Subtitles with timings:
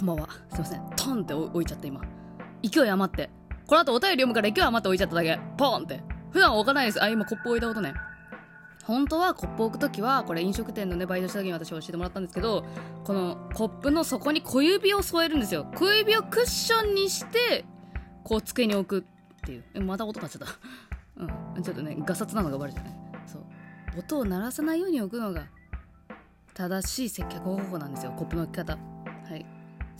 [0.00, 0.28] こんばんは。
[0.48, 0.82] すいません。
[0.96, 2.00] トンって置いちゃって今。
[2.62, 3.28] 勢い余って。
[3.66, 5.38] この後お便り読むから勢い余って置いちゃっただけ。
[5.58, 6.00] ポンって。
[6.30, 7.02] 普段置かないです。
[7.02, 7.92] あ、今コップ置いたことね。
[8.84, 12.64] 本当はコップ置く時はこれ飲食店のねバイトした時に私教えてもらったんですけど
[13.04, 17.64] このコップの底に小指を添えるんですよ小指をクッションにして
[18.24, 20.48] こう机に置くっていうえまた音鳴っちゃった
[21.56, 23.42] うんちょっとねガサツなのがバレちゃうねそう
[23.98, 25.44] 音を鳴らさないように置くのが
[26.54, 28.78] 正しい接客方法なんですよコップの置き方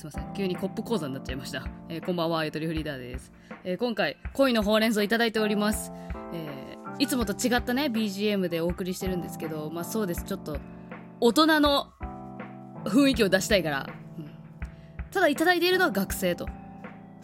[0.00, 0.32] すいません。
[0.32, 2.42] 急にコップ講座になっちゃいました、えー、こんばんは。
[2.46, 3.30] ゆとりフリーダーです、
[3.64, 5.92] えー、今回恋のほうれん草いただいております、
[6.32, 10.24] えー、いつもと違ったね BGM でお送りしてるんですけどまあそうです。
[10.24, 10.56] ちょっと
[11.20, 11.92] 大人の
[12.86, 13.86] 雰囲気を出したいから、
[14.16, 14.30] うん、
[15.10, 16.48] ただいただいているのは学生と。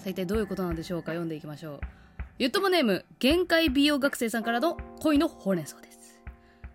[0.05, 1.13] 一体どういうことなんでしょうか？
[1.13, 1.81] 読んでいきましょう。
[2.39, 6.21] ゆっともネーム限界美容学生さんからの恋のほうれん草です。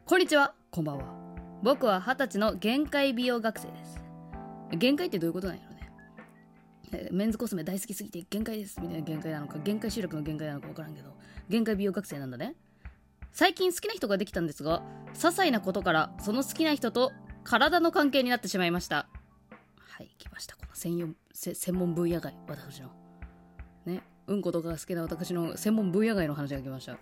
[0.08, 0.56] こんにちは。
[0.72, 1.06] こんばんは。
[1.62, 4.02] 僕は二十歳の限界美容学生です。
[4.72, 5.71] 限界ってどういうことなんやろ？
[7.12, 8.80] メンズコスメ大好きすぎて限界です。
[8.82, 11.16] みたいな限界なのか限界集落の限界なのか分からんけど。
[11.50, 12.56] 限界美容学生なんだね。
[13.32, 19.08] 最近好きな人ができたんですが些細なことからその好きな人と体の関係になってしまいました。
[19.78, 20.56] はい来ました。
[20.56, 22.90] この専用専門分野外私の。
[23.86, 26.94] ねうんことかが好きな私の専門分野外の話が来ました。
[26.94, 27.00] ま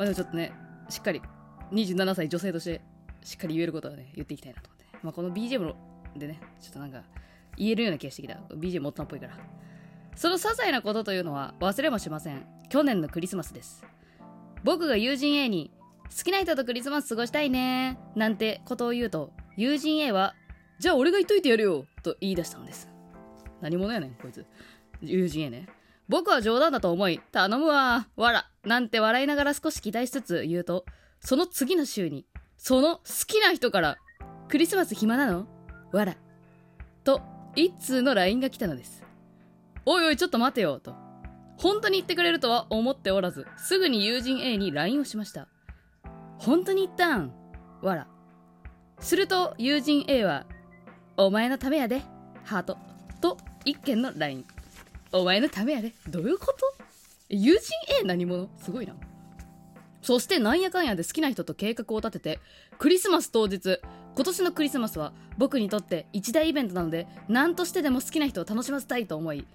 [0.00, 0.52] あ、でもちょっとね、
[0.88, 1.20] しっかり
[1.72, 2.80] 27歳女性として
[3.22, 5.74] しっかり言えることはね、言っていきたいなと思って、まあ、この BGM
[6.16, 7.02] でね、ちょっとなんか
[7.56, 8.34] 言えるような気がしてきた。
[8.54, 9.38] BGM 大人っぽいから。
[10.16, 12.46] その些細なことというのは忘れもしません。
[12.68, 13.84] 去年のクリスマスです。
[14.64, 15.72] 僕が友人 A に
[16.16, 20.34] 好きな人とクリスマス過ごしたいねなんてことを言うと、友人 A は、
[20.78, 22.88] じゃあ俺が言っといてやるよと言い出したのです。
[23.60, 24.44] 何者やねん、こいつ。
[25.00, 25.68] 友人 A ね。
[26.08, 30.84] 僕は冗談だと思い、頼むわ、わら、なんて笑いながら少し期待しつつ言うと、
[31.20, 33.98] その次の週に、その好きな人から、
[34.48, 35.46] クリスマス暇なの？
[35.92, 36.16] わら。
[37.04, 37.22] と、
[37.56, 39.02] 一通の LINE が来たのです。
[39.84, 40.94] おいおい、ちょっと待てよ、と。
[41.56, 45.48] 本当に言ってくれるとは思っておらず、すぐに友人 A に LINE をしました。
[46.38, 47.32] 本当に言ったん？
[47.82, 48.06] わら。
[49.00, 50.46] すると、友人 A は、
[51.16, 52.02] お前のためやで、
[52.44, 52.78] ハート。
[53.20, 54.46] と、一件の LINE。
[55.12, 55.92] お前のためやで。
[56.08, 56.84] どういうこと？
[57.28, 57.62] 友人
[58.00, 58.48] A 何者？
[58.58, 58.94] すごいな。
[60.02, 62.40] そしてなんやかんやで好きな人と計画を立てて、
[62.78, 63.80] クリスマス当日、
[64.14, 69.46] 今年のクリスマスは僕にとって一大イベントなので、何としてでも好きな人を楽しませたいと思い、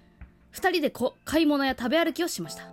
[0.52, 0.92] 二人で
[1.26, 2.64] 買い物や食べ歩きをしました。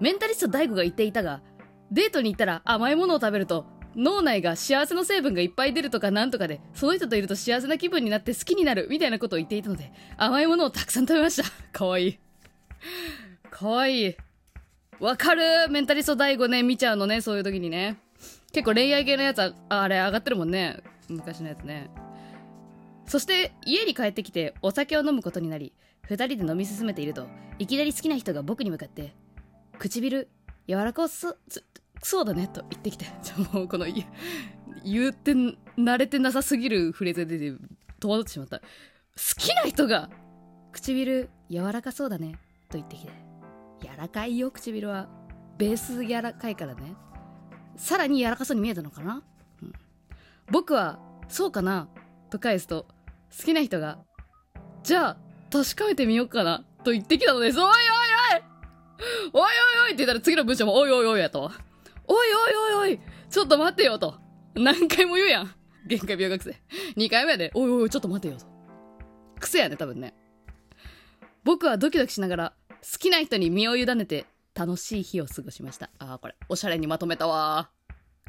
[0.00, 1.42] メンタリスト DAIGO が言っていたが、
[1.90, 11.48] デートに行ったら甘いものを食べると脳内が幸せの成分がいっぱい出るとかなんとかで、その人といると幸せな気分になって好きになるみたいなことを言っていたので、甘いものをたくさん食べました。
[11.72, 12.18] かわいい。
[13.50, 14.16] かわいい。
[14.98, 17.98] わかるメンタリスト第5ね、見ちゃうのね、そういう時にね。
[18.52, 20.78] 結構恋愛系のやつは、あれ上がってるもんね。
[21.12, 21.90] 昔のやつね。
[23.06, 27.26] そして家に帰ってきてお酒を飲むことになり、二人で飲み進めていると、
[27.58, 29.14] いきなり好きな人が僕に向かって、
[29.78, 30.28] 唇、
[30.68, 31.38] 柔らかそう、
[32.02, 33.06] そうだねと言ってきて
[33.52, 37.52] もうこの言って慣れてなさすぎるフレーズで
[38.00, 38.58] 戸惑ってしまった。
[38.58, 38.64] 好
[39.36, 40.10] きな人が
[40.72, 42.32] 唇柔らかそうだね
[42.68, 43.12] と言ってきて
[43.82, 45.08] 柔らかいよ唇は。
[45.58, 46.94] ベース柔らかいからね
[47.76, 49.22] さらに柔らかそうに見えたのかな、
[50.50, 50.98] 僕は
[51.28, 51.88] そうかな？
[52.30, 52.86] と返すと
[53.36, 53.98] 好きな人が
[54.82, 55.16] じゃあ
[55.50, 56.64] 確かめてみようかな？
[56.84, 57.78] と言ってきたのですおいおいおい
[59.32, 61.50] おいおいおいって言ったら次の文章もおいおいおいやと
[62.08, 64.16] おいおいおいおいちょっと待ってよと。
[64.54, 65.54] 何回も言うやん。
[65.86, 66.62] 限界病学生。
[66.98, 68.44] 2回目やで、おいおいちょっと待てよと。
[69.40, 70.14] 癖やね、多分ね。
[71.42, 75.88] 僕はドキドキしながら、好きな人に身を委ねて、楽しい日を過ごしました。
[75.98, 77.70] ああ、これ、おしゃれにまとめたわ。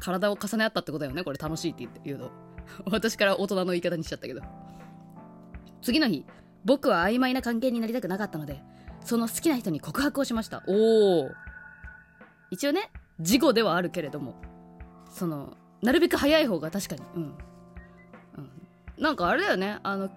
[0.04, 2.30] 体を重ね合ったってことだよね、これ楽しいって言うと。
[2.90, 4.40] 私から大人の言い方にしちゃったけど。
[5.82, 6.24] 次の日、
[6.64, 8.62] 僕は曖昧な関係になりたくなかったので、
[9.04, 10.62] その好きな人に告白をしました。
[10.66, 11.30] おお。
[12.50, 12.90] 一応ね、
[13.20, 14.34] 事故ではあるけれども
[15.10, 20.10] そのなるべく早い方が確かにうん、うん、なんかあれだよねあの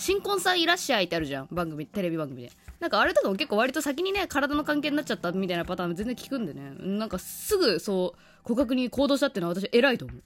[0.00, 1.48] 新婚さんいらっしゃいってあるじゃん。
[1.52, 2.50] 番組テレビ番組で。
[2.80, 6.72] なんかあれとかも結構割と先にね体の関係になっちゃったみたいなパターン全然聞くんでね。
[6.78, 10.22] なんかすぐそう告白に行動したっていうのは私偉いと思う。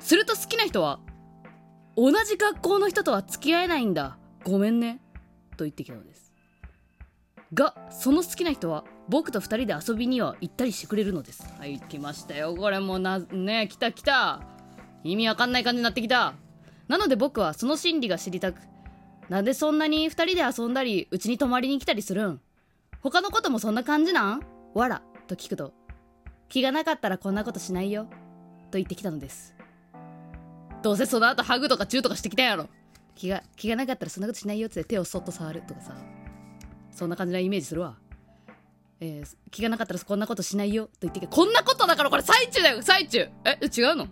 [0.00, 0.98] すると好きな人は
[1.96, 4.18] 同じ学校の人とは付き合えないんだ。
[4.42, 5.00] ごめんね。
[5.56, 6.32] と言ってきたのです。
[7.54, 11.46] がその好きな人は僕と2人で遊びには行ったりしてくれるのです。
[11.56, 12.56] はい来ましたよ。
[12.56, 14.42] これもなね来た来た。
[15.04, 16.34] 意味わかんない感じになってきた。
[16.88, 18.73] なので僕はその心理が知りたく
[19.28, 22.40] なんでそんなに2人で遊んだりうちに泊まりに来たりするん？
[23.00, 24.40] 他のこともそんな感じなん？
[24.74, 25.72] わらと聞くと。
[26.48, 28.04] 気がなかったらこんなことしないよ。
[28.70, 29.54] と言ってきたのです。
[30.82, 32.68] どうせその後ハグとかチューとかしてきたやろ。
[33.14, 34.68] 気が気がなかったらそんなことしないよ。
[34.68, 35.94] って手をそっと触るとかさ。
[36.90, 37.96] そんな感じなイメージするわ。
[39.00, 40.84] えー、気がなかったらこんなことしないよ。
[40.84, 42.82] と言ってけこんなことだからこれ最中だよ。
[42.82, 43.28] 最中。
[43.44, 44.08] え違うの？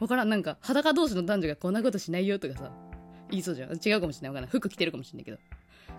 [0.00, 0.28] わからん。
[0.30, 2.38] なんか裸同士の男女がこんなことしないよ。
[2.38, 2.72] とかさ。
[3.30, 3.72] 言いそうじゃん。
[3.72, 4.30] 違うかもしれない。
[4.30, 4.50] わかんない。
[4.50, 5.38] 服着てるかもしれないけど。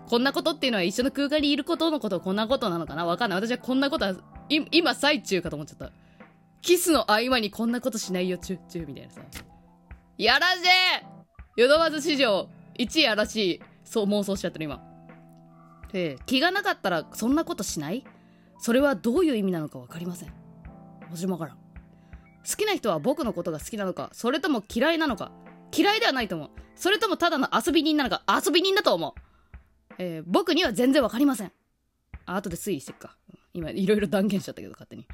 [0.08, 3.04] こんなことっていうのは一緒の空間にいることのことをこんなことなのかな？
[3.04, 3.40] わかんない。
[3.40, 4.14] 私はこんなことは
[4.48, 5.92] 今最中かと思っちゃった。
[6.62, 9.20] キスの合間にこんなことしないよチュッチュみたいなさ。
[10.18, 10.60] やらしい
[11.56, 12.48] ヨドバズ史上
[12.78, 13.60] 1位やらしい。
[13.84, 14.82] そう妄想しちゃってる今。
[15.92, 18.04] ええ気がなかったらそんなことしない？
[18.58, 20.32] それはどういう意味なのか分かりません。
[21.10, 21.56] 私もから。
[22.48, 25.32] 好きな人は僕のことが好きなのかそれとも嫌いなのか。
[25.76, 26.50] 嫌いではないと思う。
[26.80, 29.20] それともただの遊び人なのか遊び人だと思う。
[29.98, 31.52] えー、僕には全然わかりません。
[32.24, 33.18] あ後で推理してっか。
[33.52, 35.06] 今いろいろ断言しちゃったけど勝手に。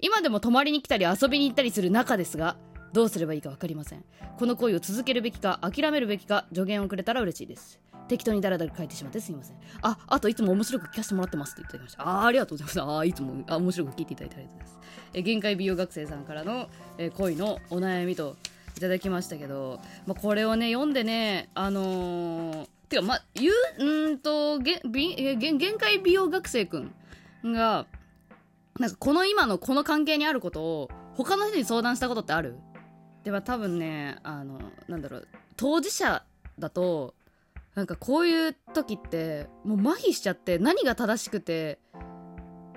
[0.00, 2.56] 今でも泊まりに来たり遊びに行ったりする仲ですが
[2.94, 4.04] どうすればいいか分かりません。
[4.38, 7.78] この恋を続けるべきか諦めるべきか助言をくれたら嬉しいです。
[8.08, 9.56] 適当にダラダラ書いてしまってすいません。
[9.82, 12.08] ああといつも面白く聞かせてもらってますって言っていただきました。
[12.08, 12.98] あありがとうございます。
[12.98, 14.88] あいつもあ面白く聞いていただいてありがとうございます。
[15.12, 18.36] え限界美容学生さんからの、え恋のお悩みと
[18.82, 26.92] ただきましたけど、まあ、これをね読んでねあのー、てかまあ言うんとげびえ限界美容学生くん
[27.42, 27.86] が
[28.78, 32.56] なんかこの今のこの関係にあることを他の人に相談したことってある？
[33.24, 34.58] では多分ねあの
[34.88, 36.24] なんだろう当事者
[36.58, 37.14] だと
[37.74, 41.78] なんかこういう時ってもう麻痺しちゃって何が正しくて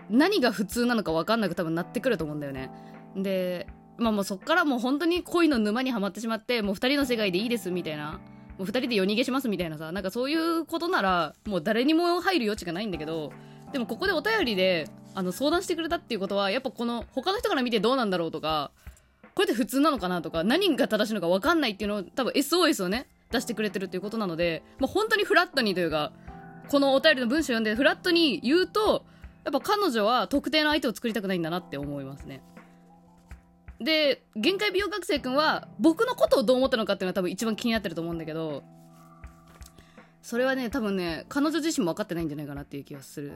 [0.10, 2.70] 何が普通なのか分かんなく多分なってくると思うんだよね。
[3.16, 3.68] で
[3.98, 8.20] まあもうそっからもう本当に恋の沼にはまってしまってもう2人の世界でいいですみたいな。
[8.58, 13.34] もう2人で夜逃げしますみたいなさなんかそういうことならもう誰にも入る余地がないんだけど
[13.74, 18.72] でもここでお便りであの相談してくれたっていうことはやっぱこの他の人から見てどうなんだろうとか
[19.34, 26.14] これって普通なのかなとか何が正しいのか分かんないっていうのを多分 SOS をね出してくれてるっていうことなので、まあ、本当にフラットにというか
[26.70, 29.04] このお便りの文章を読んでフラットに言うと
[29.44, 32.42] やっぱ彼女は特定の相手を作りたくないんだなって思いますね。
[33.80, 38.64] で限界美容学生くんは僕のことをどう思ったのかっていうのは多分一番気になってると思うんだけど
[40.22, 43.34] それはね多分ね彼女自身も分かってないんじゃないかなっていう気がする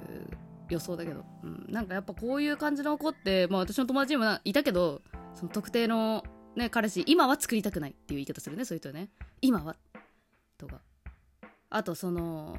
[0.69, 5.01] 予想だけど、うん、なんかやっぱこういう感じの子って、まあ、私の友達にもいたけど
[5.35, 6.23] その特定の、
[6.55, 9.09] ね、彼氏今は作りたくないっていう言い方するねそういう人ね。
[9.41, 9.75] 今は
[10.57, 10.81] とか。
[11.71, 12.57] あとその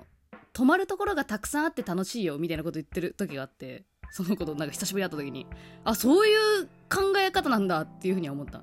[0.52, 5.46] 泊まるところがたくさんあって楽しいよみたいなこと言ってる時があってそのことなんか久しぶりに会った時に。
[5.84, 8.62] あそういう考え方なんだっていうふうには思った。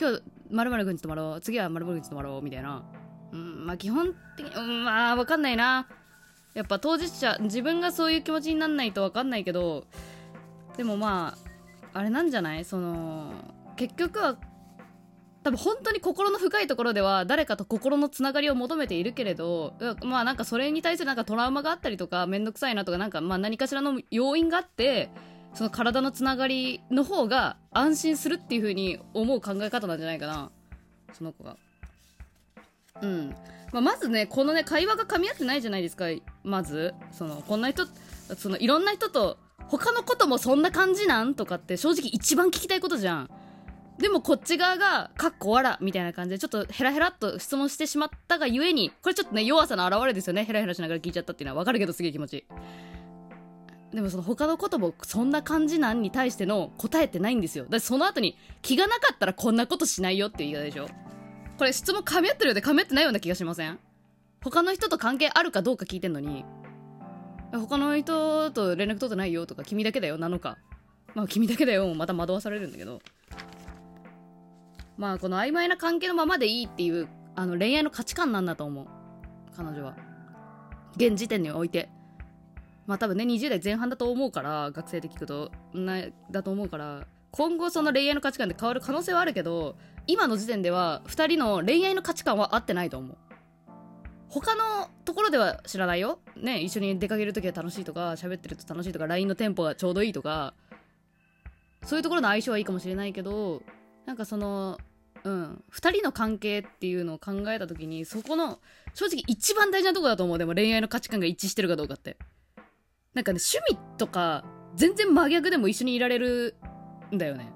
[0.00, 2.84] 今日〇〇くんち泊まろう次は〇〇くんち泊まろうみたいな。
[3.32, 5.88] うんまあ基本的にうんまあ分かんないな。
[6.54, 9.84] やっぱ当事者自分がそういう気持ちになんないと分かんないけど
[10.76, 11.36] でもま
[11.92, 12.64] ああれなんじゃない？
[12.64, 13.32] その
[13.76, 14.38] 結局は
[15.42, 25.10] 多分本当に心の深いところでは誰かと心のつながりを求めているけれどまあなんかそれに対するなんかトラウマがあったりとか面倒くさいなとかなんかまあ何かしらの要因があって
[25.56, 30.50] その体のつながりの方が安心するっていう風に思う考え方なんじゃないかな。
[31.14, 31.56] その子が。
[33.00, 33.30] うん、
[33.72, 36.04] まあ、まずねこのね会話が噛み合ってないじゃないですか。
[36.44, 36.94] まず。
[37.10, 37.86] そのこんな人
[38.36, 39.38] そのいろんな人と
[39.68, 43.30] 他のこともそんな感じなんとかって正直一番聞きたいことじゃん。
[43.98, 50.44] でもこっち側が、かっこわら、みたいな感じで、ちょっとヘラヘラっと質問してしまったがゆえに、これちょっとね、弱さの表れですよね。
[50.44, 52.44] ヘラヘラしながら聞いちゃったっていうのはわかるけど、すげえ気持ち。
[53.96, 57.64] でもその他のこともそんな感じなんに対しての答えってないんですよ。
[57.64, 60.88] だってその後に気がなかったらこんなことしないよっていう言い方でしょ。
[61.56, 63.78] これ質問噛み合ってるようで噛み合ってないような気がしません？
[64.42, 66.44] 他の人と関係あるかどうか聞いてんのに、
[67.52, 70.58] 他の人と連絡取ってないよとか、君だけだよなのか。
[71.14, 73.00] まあ君だけだよ、また惑わされるんだけど。
[74.98, 78.86] まあこの曖昧な関係のままでいいっていうあの恋愛の価値観なんだと思う
[79.56, 79.96] 彼女は
[80.96, 81.88] 現時点において
[82.86, 89.76] まあ多分ね20代前半だと思うから学生で聞くとなだと思うから今後その恋愛の価値観で変わる可能性はあるけど
[90.06, 93.16] 今の時点では2人の恋愛の価値観は合ってないと思う。
[94.28, 96.18] 他のところでは知らないよ。
[96.36, 100.54] ね一緒に出かける時は楽しいとか喋ってると楽しいとか LINE のテンポがちょうどいいとか
[101.84, 103.62] そういうところの相性はいいかもしれないけど
[104.04, 104.78] なんかその
[105.24, 108.60] うん2人の関係っていうのを考えた時にそこの
[108.94, 110.38] 正直一番大事なとこだと思う。
[110.38, 112.16] でも恋愛の価値観が一致してるかどうかって。
[113.16, 114.44] なんかね趣味とか
[114.74, 116.54] 全然真逆でも一緒にいられる
[117.10, 117.50] んだよね。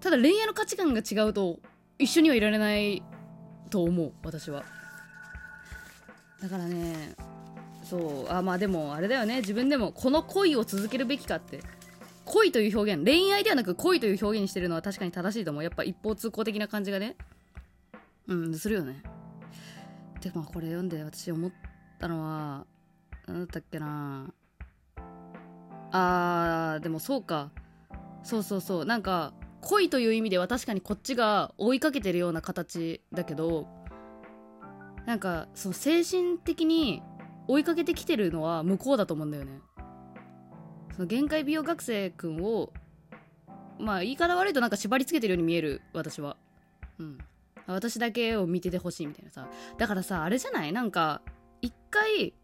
[0.00, 1.60] ただ恋愛の価値観が違うと
[2.00, 3.00] 一緒にはいられない
[3.70, 4.64] と思う私は。
[6.42, 7.14] だからね
[7.84, 9.36] そうあまあでもあれだよね。
[9.36, 11.60] 自分でもこの恋を続けるべきかって。
[12.24, 15.62] 恋という表現恋愛ではなく恋という表現にしてるのは確かに正しいと思う。
[15.62, 17.16] やっぱ一方通行的な感じがね。
[18.26, 19.00] うんするよね。
[20.20, 21.52] でもこれ読んで私思っ
[22.00, 22.66] たのは
[23.28, 24.32] 何だったっけな。
[25.92, 27.50] あーでもそうか。
[28.24, 28.84] そうそうそう。
[28.84, 33.68] なんか恋という意味では確かにこっちが追いかけてるような形だけど
[35.06, 37.02] なんかその精神的に
[37.46, 39.60] 追いかけてきてるのは向こうだと思うんだよね。
[40.94, 42.72] その限界美容学生くんを
[43.78, 46.36] まあ言い方悪いとなんか縛りつけてるように見える私は。
[46.98, 47.18] うん。
[47.66, 49.48] 私だけを見ててほしいみたいなさ。
[49.78, 50.72] だからさあれじゃない？
[50.72, 51.22] なんか
[51.60, 52.34] 一回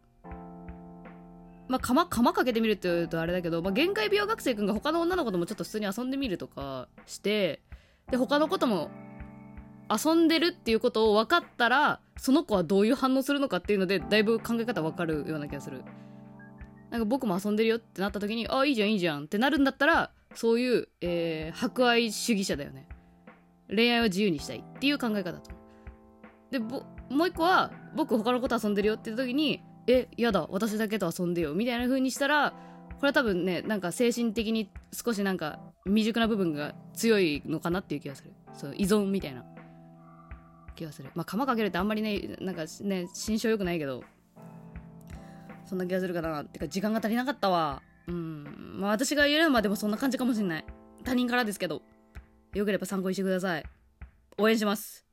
[1.69, 7.61] まあ、釜、釜かけてみるって言うとあれだけど、まあ、限界美容学生くんが他の女の子ともちょっと普通に遊んでみるとかして、
[8.11, 8.91] で、他の子とも
[9.91, 15.83] 遊んでるっていうことを分かったら、その子はどういう反応するのかっていうので、だいぶ考え方分かるような気がする。
[16.91, 22.89] なんか僕も遊んでるよってなった時に、あ、いいじゃんいいじゃんってなるんだったら、そういう、えー、博愛主義者だよね。
[23.69, 25.51] 恋愛は自由にしたいっていう考え方と。
[26.51, 32.53] で、ぼ、もう一個は、僕他の子と遊んでるよって言った時に、え、やだ、私だけと遊んでよ、みたいな風にしたら、
[33.01, 38.33] これは多分ね、なんか精神的に少しなんか未熟な部分が強いのかなっていう気がする。
[38.53, 39.45] そう、依存みたいな
[40.77, 41.11] 気がする。
[41.15, 44.05] まあ、釜かけるってあんまりね、なんかね、心象良くないけど、
[45.65, 46.45] そんな気がするかな。
[46.45, 47.83] てか、時間が足りなかったわ。
[48.09, 48.45] うん。
[48.81, 50.65] まあ、私が言えるまでもそんな感じかもしんない。
[51.03, 51.81] 他人からですけど、
[52.53, 53.65] よければ参考にしてください。
[54.37, 55.07] 応援します。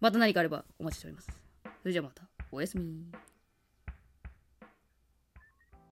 [0.00, 1.28] また何かあればお待ちしております。
[1.82, 3.27] それじゃあまた、おやすみ。